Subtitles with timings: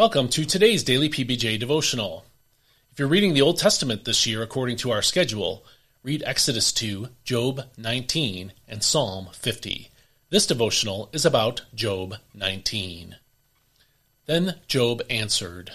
[0.00, 2.24] Welcome to today's daily PBJ devotional.
[2.90, 5.62] If you're reading the Old Testament this year according to our schedule,
[6.02, 9.90] read Exodus 2, Job 19, and Psalm 50.
[10.30, 13.16] This devotional is about Job 19.
[14.24, 15.72] Then Job answered,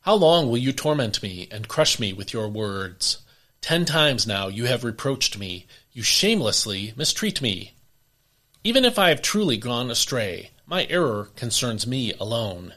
[0.00, 3.18] How long will you torment me and crush me with your words?
[3.60, 7.74] Ten times now you have reproached me, you shamelessly mistreat me.
[8.64, 12.74] Even if I have truly gone astray, my error concerns me alone.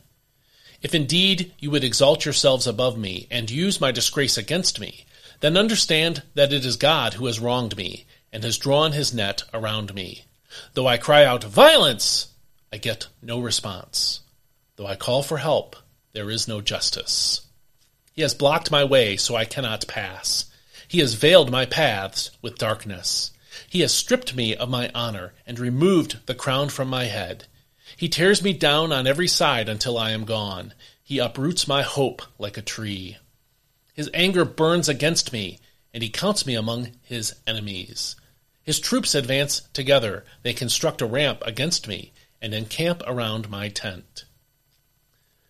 [0.81, 5.05] If indeed you would exalt yourselves above me and use my disgrace against me,
[5.41, 9.43] then understand that it is God who has wronged me and has drawn his net
[9.53, 10.25] around me.
[10.73, 12.27] Though I cry out, Violence!
[12.71, 14.21] I get no response.
[14.75, 15.75] Though I call for help,
[16.13, 17.41] there is no justice.
[18.13, 20.45] He has blocked my way so I cannot pass.
[20.87, 23.31] He has veiled my paths with darkness.
[23.69, 27.47] He has stripped me of my honor and removed the crown from my head.
[27.97, 30.73] He tears me down on every side until I am gone.
[31.03, 33.17] He uproots my hope like a tree.
[33.93, 35.59] His anger burns against me,
[35.93, 38.15] and he counts me among his enemies.
[38.63, 40.23] His troops advance together.
[40.43, 44.25] They construct a ramp against me and encamp around my tent.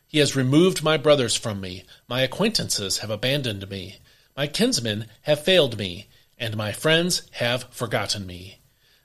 [0.08, 1.84] He has removed my brothers from me.
[2.08, 3.98] My acquaintances have abandoned me.
[4.36, 8.60] My kinsmen have failed me, and my friends have forgotten me.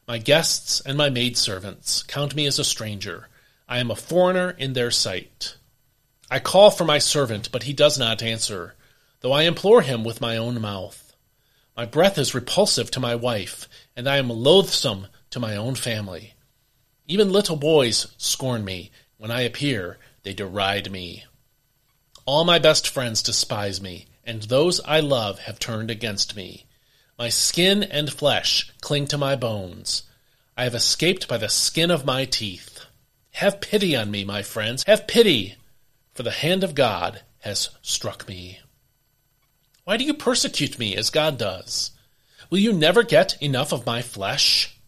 [0.07, 3.29] My guests and my maidservants count me as a stranger.
[3.75, 5.57] I am a foreigner in their sight.
[6.31, 8.77] I call for my servant, but he does not answer,
[9.19, 11.13] though I implore him with my own mouth.
[11.77, 16.35] My breath is repulsive to my wife, and I am loathsome to my own family.
[17.09, 18.93] Even little boys scorn me.
[19.17, 21.25] When I appear, they deride me.
[22.27, 26.67] All my best friends despise me, and those I love have turned against me.
[27.19, 30.05] My skin and flesh cling to my bones.
[30.57, 32.74] I have escaped by the skin of my teeth.
[33.35, 34.85] Have pity on me, my friends.
[34.87, 35.57] Have pity,
[36.15, 38.61] for the hand of God has struck me.
[39.83, 41.91] Why do you persecute me as God does?
[42.49, 44.79] Will you never get enough of my flesh?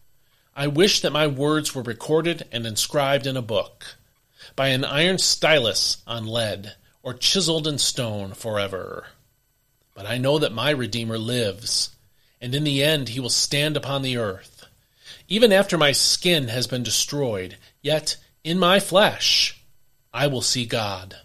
[0.55, 3.97] I wish that my words were recorded and inscribed in a book,
[4.55, 9.07] by an iron stylus on lead, or chiseled in stone forever.
[9.93, 11.89] But I know that my Redeemer lives,
[12.39, 14.65] and in the end he will stand upon the earth.
[15.27, 18.15] Even after my skin has been destroyed, yet
[18.47, 19.61] in my flesh,
[20.13, 21.17] I will see God.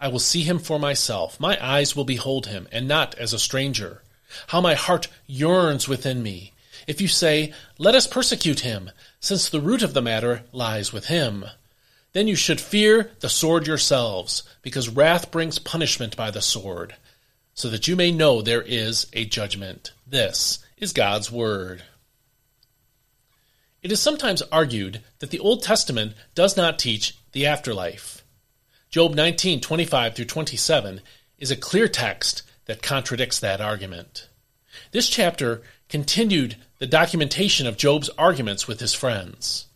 [0.00, 1.38] I will see him for myself.
[1.38, 4.00] My eyes will behold him, and not as a stranger.
[4.46, 6.54] How my heart yearns within me.
[6.86, 11.08] If you say, Let us persecute him, since the root of the matter lies with
[11.08, 11.44] him,
[12.14, 16.94] then you should fear the sword yourselves, because wrath brings punishment by the sword,
[17.52, 19.92] so that you may know there is a judgment.
[20.06, 21.82] This is God's word.
[23.84, 28.24] It is sometimes argued that the Old Testament does not teach the afterlife.
[28.88, 31.02] Job 19:25 through 27
[31.38, 34.28] is a clear text that contradicts that argument.
[34.92, 39.66] This chapter continued the documentation of Job's arguments with his friends.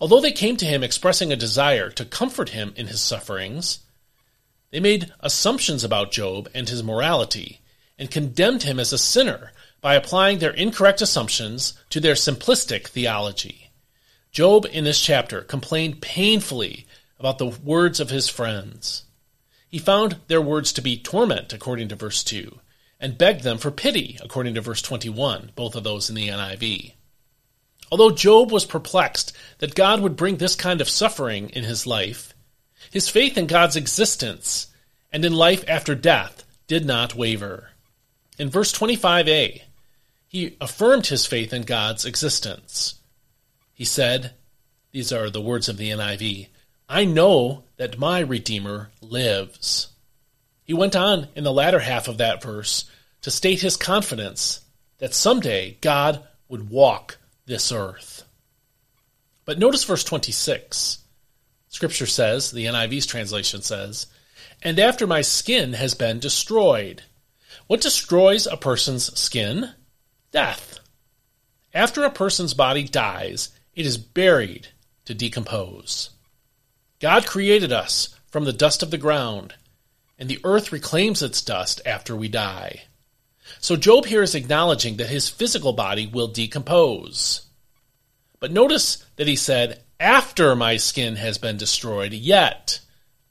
[0.00, 3.80] Although they came to him expressing a desire to comfort him in his sufferings,
[4.70, 7.60] they made assumptions about Job and his morality
[7.98, 13.70] and condemned him as a sinner by applying their incorrect assumptions to their simplistic theology.
[14.30, 16.86] Job, in this chapter, complained painfully
[17.18, 19.04] about the words of his friends.
[19.68, 22.58] He found their words to be torment, according to verse 2,
[23.00, 26.92] and begged them for pity, according to verse 21, both of those in the NIV.
[27.90, 32.34] Although Job was perplexed that God would bring this kind of suffering in his life,
[32.90, 34.68] his faith in God's existence
[35.12, 37.70] and in life after death did not waver.
[38.38, 39.62] In verse 25a,
[40.28, 42.94] he affirmed his faith in God's existence.
[43.72, 44.32] He said,
[44.92, 46.48] These are the words of the NIV
[46.88, 49.88] I know that my Redeemer lives.
[50.64, 52.84] He went on in the latter half of that verse
[53.22, 54.60] to state his confidence
[54.98, 58.24] that someday God would walk this earth.
[59.44, 60.98] But notice verse 26.
[61.68, 64.06] Scripture says, the NIV's translation says,
[64.62, 67.02] And after my skin has been destroyed.
[67.66, 69.72] What destroys a person's skin?
[70.30, 70.78] Death.
[71.74, 74.68] After a person's body dies, it is buried
[75.04, 76.10] to decompose.
[77.00, 79.54] God created us from the dust of the ground,
[80.18, 82.82] and the earth reclaims its dust after we die.
[83.60, 87.46] So Job here is acknowledging that his physical body will decompose.
[88.40, 92.80] But notice that he said, After my skin has been destroyed, yet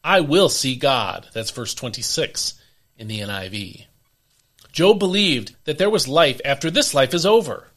[0.03, 1.27] I will see God.
[1.33, 2.59] That's verse 26
[2.97, 3.85] in the NIV.
[4.77, 7.69] Job believed that there was life after this life is over,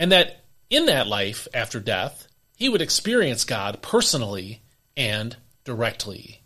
[0.00, 2.26] and that in that life after death,
[2.56, 4.60] he would experience God personally
[4.96, 6.42] and directly.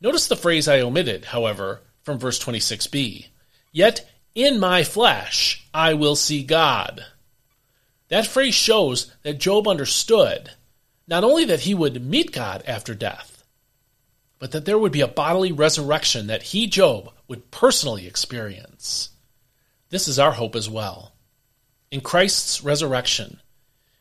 [0.00, 3.28] Notice the phrase I omitted, however, from verse 26b.
[3.70, 7.06] Yet in my flesh I will see God.
[8.08, 10.50] That phrase shows that Job understood
[11.06, 13.44] not only that he would meet God after death,
[14.40, 19.10] but that there would be a bodily resurrection that he, Job, would personally experience.
[19.90, 21.12] This is our hope as well.
[21.90, 23.40] In Christ's resurrection,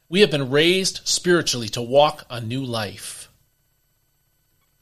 [0.10, 3.30] we have been raised spiritually to walk a new life.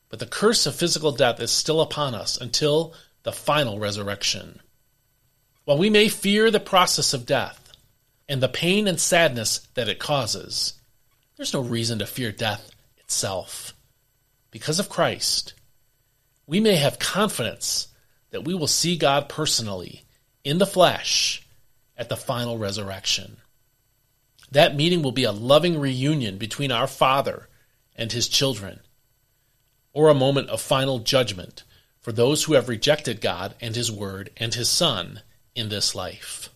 [0.10, 2.94] But the curse of physical death is still upon us until
[3.24, 4.62] the final resurrection.
[5.66, 7.72] While we may fear the process of death
[8.28, 10.74] and the pain and sadness that it causes,
[11.36, 13.74] there's no reason to fear death itself.
[14.52, 15.54] Because of Christ,
[16.46, 17.88] we may have confidence
[18.34, 20.04] that we will see God personally
[20.44, 21.46] in the flesh
[21.96, 23.38] at the final resurrection.
[24.52, 27.48] That meeting will be a loving reunion between our Father
[27.96, 28.80] and his children,
[29.94, 31.62] or a moment of final judgment
[32.02, 35.22] for those who have rejected God and his word and his Son
[35.54, 36.50] in this life.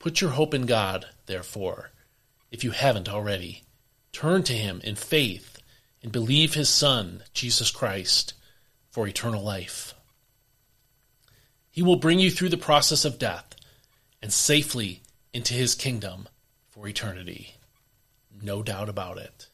[0.00, 1.92] Put your hope in God, therefore,
[2.50, 3.62] if you haven't already.
[4.10, 5.62] Turn to him in faith
[6.02, 8.34] and believe his Son, Jesus Christ,
[8.90, 9.94] for eternal life.
[11.72, 13.56] He will bring you through the process of death
[14.22, 15.02] and safely
[15.32, 16.28] into his kingdom
[16.68, 17.56] for eternity.
[18.40, 19.48] No doubt about it.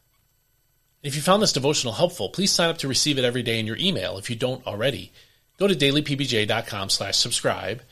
[1.02, 3.66] If you found this devotional helpful, please sign up to receive it every day in
[3.66, 5.12] your email if you don't already.
[5.58, 7.82] Go to dailypbj.com slash subscribe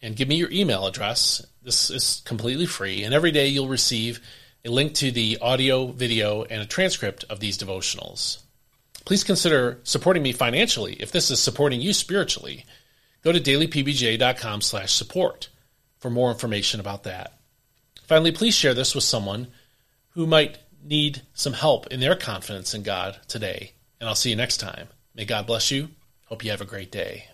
[0.00, 1.44] and give me your email address.
[1.62, 4.20] This is completely free, and every day you'll receive
[4.64, 8.38] a link to the audio, video, and a transcript of these devotionals.
[9.04, 12.64] Please consider supporting me financially if this is supporting you spiritually.
[13.24, 15.48] Go to dailypbj.com slash support
[15.98, 17.32] for more information about that.
[18.02, 19.48] Finally, please share this with someone
[20.10, 23.72] who might need some help in their confidence in God today.
[23.98, 24.88] And I'll see you next time.
[25.14, 25.88] May God bless you.
[26.26, 27.28] Hope you have a great day.